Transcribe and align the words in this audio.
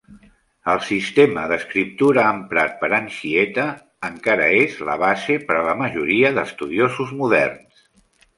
El 0.71 0.79
sistema 0.85 1.43
d'escriptura 1.51 2.23
emprat 2.37 2.73
per 2.79 2.89
Anchieta 2.99 3.67
encara 4.09 4.49
és 4.63 4.81
la 4.89 4.97
base 5.05 5.39
per 5.51 5.59
a 5.61 5.63
la 5.69 5.77
majoria 5.83 6.33
d'estudiosos 6.41 7.15
moderns. 7.23 7.87